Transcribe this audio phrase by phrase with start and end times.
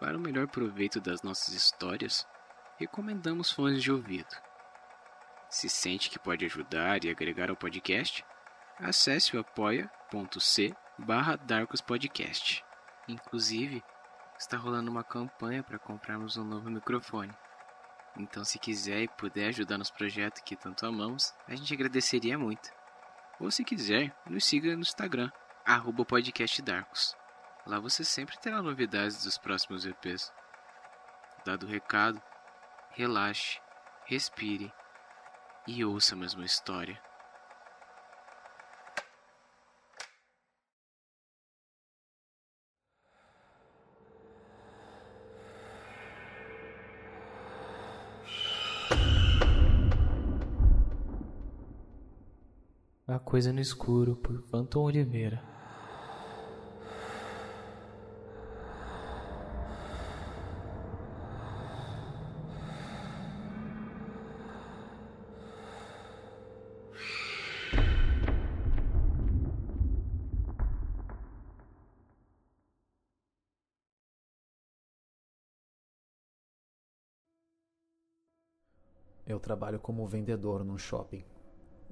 [0.00, 2.26] Para o melhor proveito das nossas histórias,
[2.78, 4.28] recomendamos fones de ouvido.
[5.50, 8.24] Se sente que pode ajudar e agregar ao podcast,
[8.78, 11.38] acesse o apoia.c barra.
[13.08, 13.82] Inclusive,
[14.38, 17.32] está rolando uma campanha para comprarmos um novo microfone.
[18.16, 22.70] Então, se quiser e puder ajudar nos projetos que tanto amamos, a gente agradeceria muito.
[23.40, 25.30] Ou se quiser, nos siga no Instagram,
[25.64, 27.17] arroba podcastdarkos.
[27.68, 30.32] Lá você sempre terá novidades dos próximos EPs.
[31.44, 32.18] Dado o recado,
[32.92, 33.60] relaxe,
[34.06, 34.72] respire
[35.66, 36.98] e ouça a mesma história.
[53.06, 55.57] A Coisa no Escuro por Vanton Oliveira.
[79.28, 81.22] Eu trabalho como vendedor num shopping.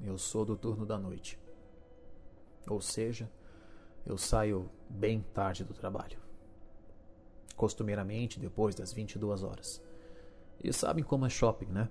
[0.03, 1.39] Eu sou do turno da noite.
[2.67, 3.31] Ou seja,
[4.07, 6.19] eu saio bem tarde do trabalho.
[7.55, 9.83] Costumeiramente depois das 22 horas.
[10.65, 11.91] E sabem como é shopping, né?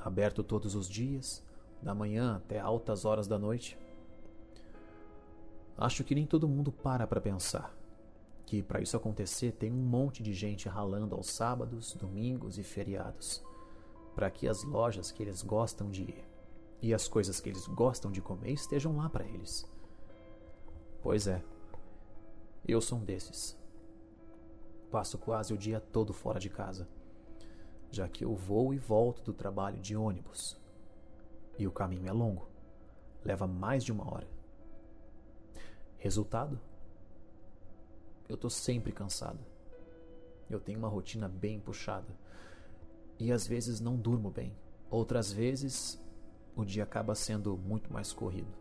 [0.00, 1.44] Aberto todos os dias,
[1.80, 3.78] da manhã até altas horas da noite.
[5.78, 7.72] Acho que nem todo mundo para para pensar
[8.44, 13.44] que para isso acontecer tem um monte de gente ralando aos sábados, domingos e feriados
[14.16, 16.24] para que as lojas que eles gostam de ir
[16.80, 19.70] e as coisas que eles gostam de comer estejam lá para eles.
[21.02, 21.44] Pois é,
[22.66, 23.58] eu sou um desses.
[24.90, 26.88] Passo quase o dia todo fora de casa,
[27.90, 30.56] já que eu vou e volto do trabalho de ônibus.
[31.58, 32.48] E o caminho é longo,
[33.22, 34.28] leva mais de uma hora.
[35.98, 36.58] Resultado?
[38.26, 39.40] Eu tô sempre cansado.
[40.48, 42.26] Eu tenho uma rotina bem puxada
[43.18, 44.56] e às vezes não durmo bem.
[44.90, 46.00] Outras vezes
[46.54, 48.52] o dia acaba sendo muito mais corrido.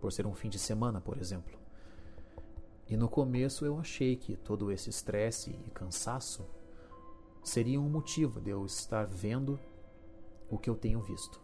[0.00, 1.58] Por ser um fim de semana, por exemplo.
[2.88, 6.46] E no começo eu achei que todo esse estresse e cansaço
[7.42, 9.58] seria um motivo de eu estar vendo
[10.48, 11.40] o que eu tenho visto.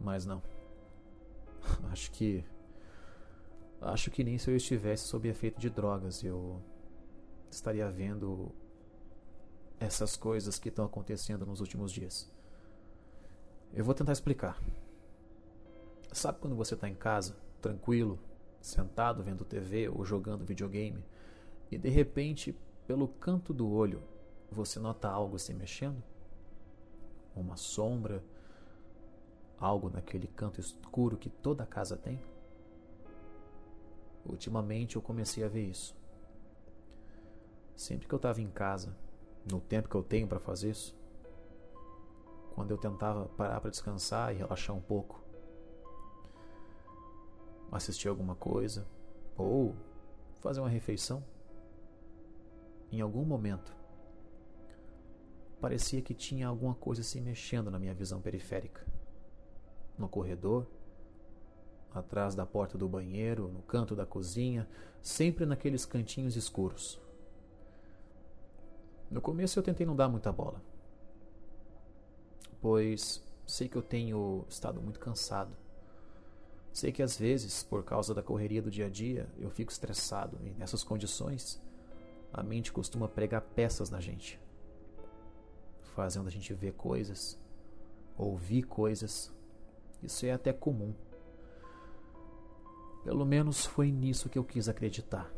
[0.00, 0.42] Mas não.
[1.90, 2.44] Acho que.
[3.80, 6.62] Acho que nem se eu estivesse sob efeito de drogas eu
[7.50, 8.50] estaria vendo
[9.84, 12.30] essas coisas que estão acontecendo nos últimos dias.
[13.72, 14.58] Eu vou tentar explicar.
[16.12, 18.18] Sabe quando você está em casa, tranquilo,
[18.60, 21.04] sentado vendo TV ou jogando videogame,
[21.70, 22.56] e de repente,
[22.86, 24.02] pelo canto do olho,
[24.50, 26.02] você nota algo se mexendo?
[27.34, 28.24] Uma sombra,
[29.58, 32.22] algo naquele canto escuro que toda casa tem?
[34.24, 35.94] Ultimamente eu comecei a ver isso.
[37.76, 38.96] Sempre que eu estava em casa,
[39.50, 40.96] no tempo que eu tenho para fazer isso,
[42.54, 45.22] quando eu tentava parar para descansar e relaxar um pouco,
[47.72, 48.86] assistir alguma coisa
[49.36, 49.74] ou
[50.40, 51.24] fazer uma refeição,
[52.92, 53.74] em algum momento
[55.60, 58.86] parecia que tinha alguma coisa se mexendo na minha visão periférica.
[59.98, 60.66] No corredor,
[61.92, 64.68] atrás da porta do banheiro, no canto da cozinha,
[65.00, 67.00] sempre naqueles cantinhos escuros.
[69.14, 70.60] No começo eu tentei não dar muita bola,
[72.60, 75.56] pois sei que eu tenho estado muito cansado.
[76.72, 80.36] Sei que às vezes, por causa da correria do dia a dia, eu fico estressado
[80.42, 81.62] e nessas condições
[82.32, 84.40] a mente costuma pregar peças na gente,
[85.94, 87.40] fazendo a gente ver coisas,
[88.18, 89.32] ouvir coisas.
[90.02, 90.92] Isso é até comum.
[93.04, 95.32] Pelo menos foi nisso que eu quis acreditar,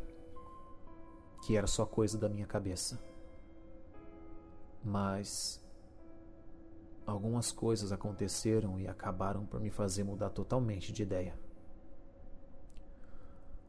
[1.45, 2.99] que era só coisa da minha cabeça.
[4.87, 5.61] Mas
[7.05, 11.37] algumas coisas aconteceram e acabaram por me fazer mudar totalmente de ideia.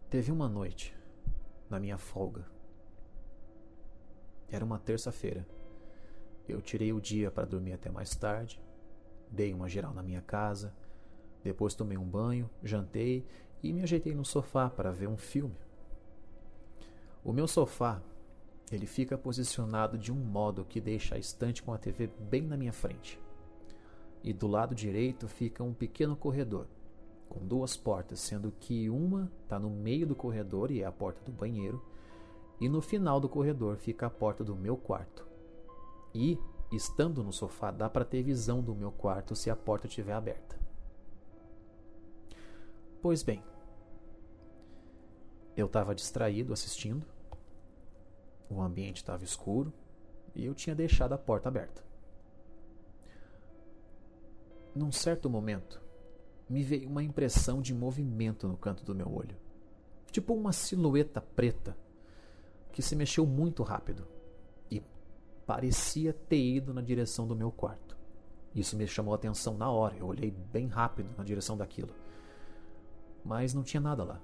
[0.08, 0.96] Teve uma noite,
[1.68, 2.46] na minha folga.
[4.48, 5.44] Era uma terça-feira.
[6.48, 8.62] Eu tirei o dia para dormir até mais tarde,
[9.28, 10.72] dei uma geral na minha casa,
[11.42, 13.26] depois tomei um banho, jantei
[13.60, 15.58] e me ajeitei no sofá para ver um filme.
[17.24, 18.00] O meu sofá
[18.72, 22.56] ele fica posicionado de um modo que deixa a estante com a TV bem na
[22.56, 23.20] minha frente.
[24.22, 26.66] E do lado direito fica um pequeno corredor,
[27.28, 31.22] com duas portas, sendo que uma está no meio do corredor e é a porta
[31.24, 31.82] do banheiro,
[32.60, 35.26] e no final do corredor fica a porta do meu quarto.
[36.14, 36.38] E,
[36.72, 40.58] estando no sofá, dá para ter visão do meu quarto se a porta estiver aberta.
[43.00, 43.42] Pois bem,
[45.56, 47.06] eu estava distraído assistindo,
[48.50, 49.72] o ambiente estava escuro
[50.34, 51.82] e eu tinha deixado a porta aberta.
[54.74, 55.80] Num certo momento,
[56.48, 59.36] me veio uma impressão de movimento no canto do meu olho,
[60.10, 61.76] tipo uma silhueta preta
[62.72, 64.06] que se mexeu muito rápido
[64.70, 64.82] e
[65.46, 67.96] parecia ter ido na direção do meu quarto.
[68.54, 71.94] Isso me chamou a atenção na hora, eu olhei bem rápido na direção daquilo.
[73.24, 74.20] Mas não tinha nada lá.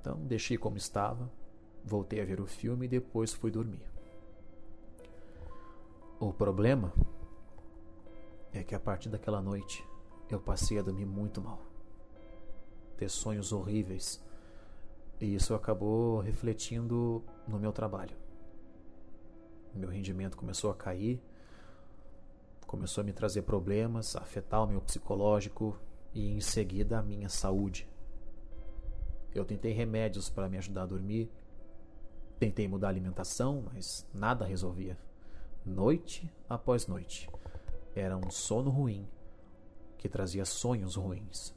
[0.00, 1.30] Então deixei como estava,
[1.88, 3.82] voltei a ver o filme e depois fui dormir.
[6.20, 6.92] O problema
[8.52, 9.84] é que a partir daquela noite
[10.28, 11.60] eu passei a dormir muito mal.
[12.96, 14.22] Ter sonhos horríveis.
[15.20, 18.16] E isso acabou refletindo no meu trabalho.
[19.74, 21.20] Meu rendimento começou a cair,
[22.66, 25.78] começou a me trazer problemas, a afetar o meu psicológico
[26.12, 27.88] e em seguida a minha saúde.
[29.34, 31.30] Eu tentei remédios para me ajudar a dormir,
[32.38, 34.96] tentei mudar a alimentação, mas nada resolvia.
[35.64, 37.28] Noite após noite.
[37.94, 39.08] Era um sono ruim
[39.96, 41.54] que trazia sonhos ruins.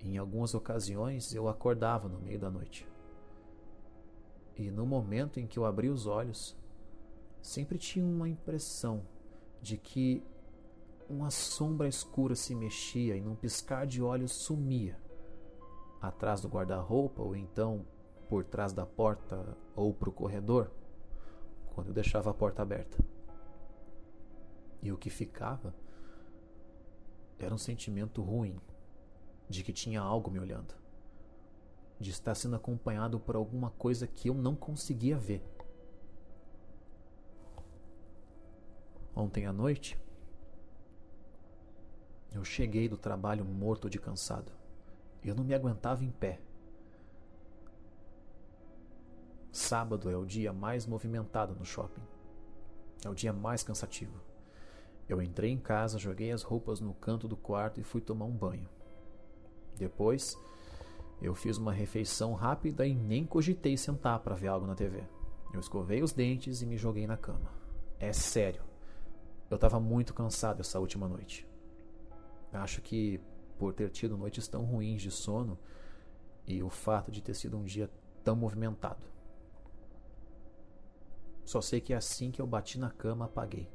[0.00, 2.88] Em algumas ocasiões eu acordava no meio da noite.
[4.56, 6.56] E no momento em que eu abri os olhos,
[7.42, 9.02] sempre tinha uma impressão
[9.60, 10.24] de que
[11.08, 14.98] uma sombra escura se mexia e num piscar de olhos sumia
[16.00, 17.84] atrás do guarda-roupa ou então
[18.28, 20.70] por trás da porta ou para o corredor
[21.74, 22.98] quando eu deixava a porta aberta.
[24.82, 25.74] E o que ficava
[27.38, 28.60] era um sentimento ruim
[29.48, 30.74] de que tinha algo me olhando,
[31.98, 35.42] de estar sendo acompanhado por alguma coisa que eu não conseguia ver.
[39.14, 39.98] Ontem à noite,
[42.32, 44.52] eu cheguei do trabalho morto de cansado.
[45.24, 46.40] Eu não me aguentava em pé.
[49.50, 52.02] Sábado é o dia mais movimentado no shopping.
[53.04, 54.20] É o dia mais cansativo.
[55.08, 58.36] Eu entrei em casa, joguei as roupas no canto do quarto e fui tomar um
[58.36, 58.68] banho.
[59.76, 60.36] Depois,
[61.22, 65.02] eu fiz uma refeição rápida e nem cogitei sentar para ver algo na TV.
[65.52, 67.50] Eu escovei os dentes e me joguei na cama.
[67.98, 68.62] É sério.
[69.50, 71.48] Eu estava muito cansado essa última noite.
[72.52, 73.20] Acho que
[73.58, 75.58] por ter tido noites tão ruins de sono
[76.46, 77.90] e o fato de ter sido um dia
[78.22, 79.04] tão movimentado.
[81.48, 83.66] Só sei que assim que eu bati na cama, apaguei.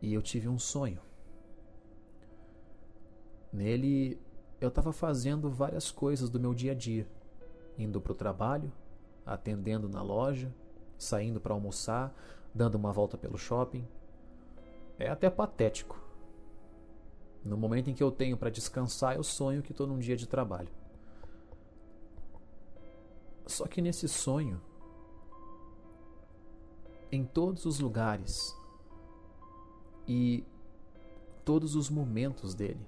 [0.00, 1.00] E eu tive um sonho.
[3.52, 4.20] Nele,
[4.60, 7.06] eu estava fazendo várias coisas do meu dia a dia,
[7.78, 8.72] indo para o trabalho,
[9.24, 10.52] atendendo na loja,
[10.98, 12.12] saindo para almoçar,
[12.52, 13.86] dando uma volta pelo shopping.
[14.98, 15.96] É até patético.
[17.44, 20.26] No momento em que eu tenho para descansar, eu sonho que estou num dia de
[20.26, 20.70] trabalho.
[23.46, 24.60] Só que nesse sonho,
[27.12, 28.56] em todos os lugares
[30.08, 30.42] e
[31.44, 32.80] todos os momentos dele,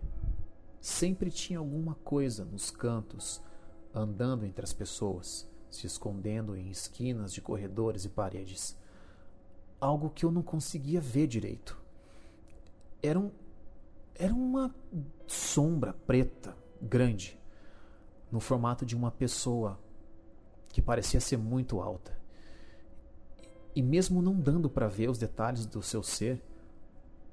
[0.80, 3.42] sempre tinha alguma coisa nos cantos,
[3.92, 8.74] andando entre as pessoas, se escondendo em esquinas de corredores e paredes.
[9.78, 11.78] Algo que eu não conseguia ver direito.
[13.02, 13.30] Era um,
[14.14, 14.74] era uma
[15.26, 17.38] sombra preta, grande,
[18.32, 19.78] no formato de uma pessoa
[20.70, 22.23] que parecia ser muito alta.
[23.74, 26.40] E mesmo não dando para ver os detalhes do seu ser,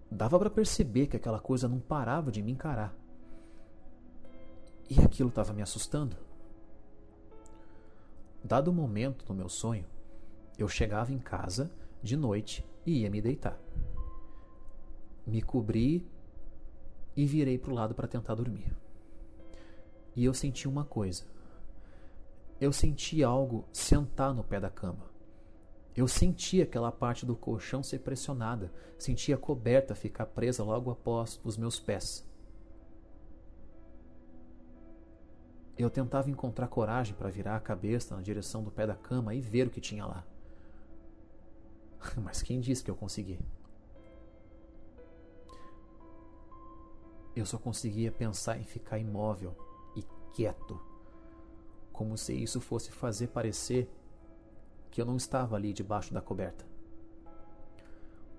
[0.09, 2.95] dava para perceber que aquela coisa não parava de me encarar.
[4.89, 6.17] E aquilo estava me assustando.
[8.43, 9.85] Dado o momento no meu sonho,
[10.57, 11.71] eu chegava em casa
[12.01, 13.57] de noite e ia me deitar.
[15.25, 16.05] Me cobri
[17.15, 18.75] e virei para o lado para tentar dormir.
[20.15, 21.23] E eu senti uma coisa.
[22.59, 25.10] Eu senti algo sentar no pé da cama.
[25.95, 31.39] Eu senti aquela parte do colchão ser pressionada, senti a coberta ficar presa logo após
[31.43, 32.25] os meus pés.
[35.77, 39.41] Eu tentava encontrar coragem para virar a cabeça na direção do pé da cama e
[39.41, 40.25] ver o que tinha lá.
[42.23, 43.39] Mas quem disse que eu consegui?
[47.35, 49.55] Eu só conseguia pensar em ficar imóvel
[49.95, 50.79] e quieto,
[51.91, 53.89] como se isso fosse fazer parecer
[54.91, 56.65] que eu não estava ali debaixo da coberta.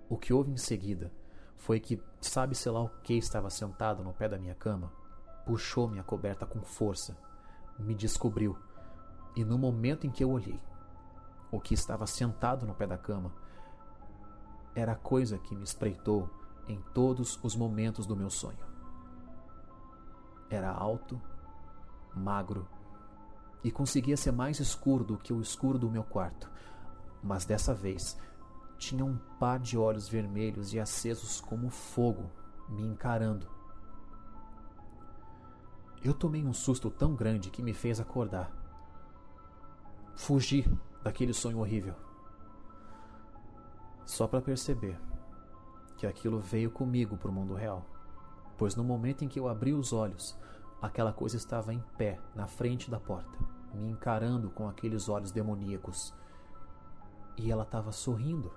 [0.08, 1.10] O que houve em seguida
[1.56, 4.92] foi que, sabe-se lá o que estava sentado no pé da minha cama,
[5.46, 7.16] puxou minha coberta com força,
[7.78, 8.56] me descobriu
[9.34, 10.60] E no momento em que eu olhei,
[11.50, 13.32] o que estava sentado no pé da cama
[14.74, 16.28] era a coisa que me espreitou
[16.68, 18.58] em todos os momentos do meu sonho.
[20.50, 21.20] Era alto,
[22.14, 22.68] magro
[23.64, 26.50] e conseguia ser mais escuro do que o escuro do meu quarto,
[27.22, 28.18] mas dessa vez
[28.76, 32.30] tinha um par de olhos vermelhos e acesos como fogo
[32.68, 33.48] me encarando.
[36.02, 38.50] Eu tomei um susto tão grande que me fez acordar.
[40.16, 40.66] Fugi
[41.02, 41.94] daquele sonho horrível.
[44.04, 44.98] Só para perceber
[45.96, 47.86] que aquilo veio comigo para o mundo real,
[48.58, 50.36] pois no momento em que eu abri os olhos,
[50.80, 53.38] aquela coisa estava em pé na frente da porta,
[53.74, 56.14] me encarando com aqueles olhos demoníacos.
[57.36, 58.52] E ela estava sorrindo.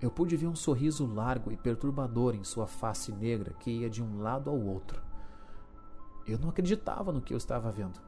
[0.00, 4.02] Eu pude ver um sorriso largo e perturbador em sua face negra que ia de
[4.02, 5.00] um lado ao outro.
[6.26, 8.00] Eu não acreditava no que eu estava vendo.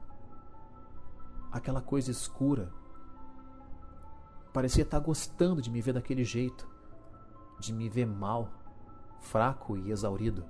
[1.52, 2.72] Aquela coisa escura
[4.52, 6.68] parecia estar gostando de me ver daquele jeito,
[7.60, 8.48] de me ver mal,
[9.20, 10.44] fraco e exaurido.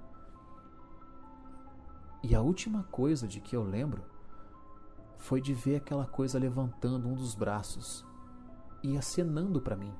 [2.22, 4.02] E a última coisa de que eu lembro
[5.18, 8.04] foi de ver aquela coisa levantando um dos braços
[8.82, 9.94] e acenando para mim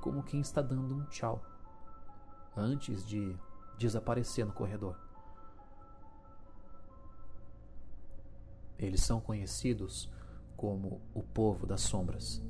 [0.00, 1.42] como quem está dando um tchau,
[2.56, 3.36] antes de
[3.78, 4.96] desaparecer no corredor.
[8.78, 10.10] Eles são conhecidos
[10.56, 12.42] como o povo das sombras.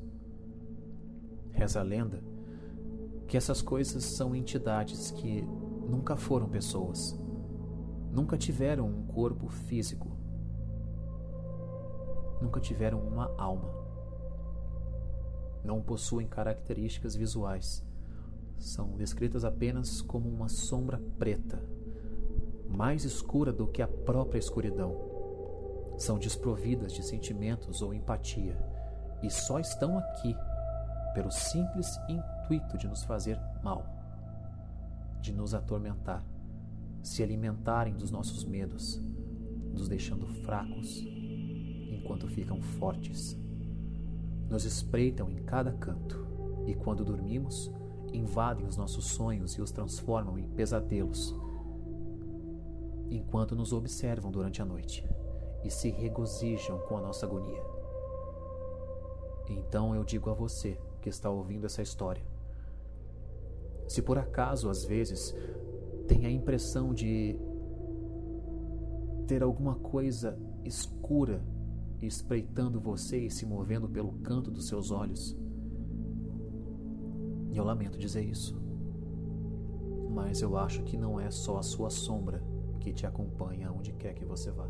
[1.50, 2.23] Reza a lenda
[3.26, 5.42] que essas coisas são entidades que
[5.88, 7.19] nunca foram pessoas,
[8.11, 10.10] nunca tiveram um corpo físico,
[12.40, 13.90] nunca tiveram uma alma
[15.64, 17.85] não possuem características visuais.
[18.59, 21.62] São descritas apenas como uma sombra preta,
[22.68, 24.94] mais escura do que a própria escuridão.
[25.99, 28.56] São desprovidas de sentimentos ou empatia
[29.23, 30.35] e só estão aqui
[31.14, 33.85] pelo simples intuito de nos fazer mal,
[35.20, 36.25] de nos atormentar,
[37.02, 39.00] se alimentarem dos nossos medos,
[39.73, 41.04] nos deixando fracos
[42.00, 43.38] enquanto ficam fortes
[44.50, 46.26] nos espreitam em cada canto
[46.66, 47.71] e, quando dormimos,
[48.12, 51.33] invadem os nossos sonhos e os transformam em pesadelos,
[53.09, 55.09] enquanto nos observam durante a noite
[55.62, 57.62] e se regozijam com a nossa agonia.
[59.49, 62.23] Então eu digo a você que está ouvindo essa história:
[63.87, 65.35] se por acaso às vezes
[66.09, 67.38] tem a impressão de
[69.28, 71.40] ter alguma coisa escura
[72.07, 75.37] espreitando você e se movendo pelo canto dos seus olhos.
[77.50, 78.61] E eu lamento dizer isso.
[80.11, 82.42] Mas eu acho que não é só a sua sombra
[82.80, 84.69] que te acompanha onde quer que você vá.